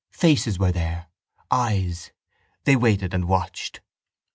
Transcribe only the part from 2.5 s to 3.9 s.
they waited and watched.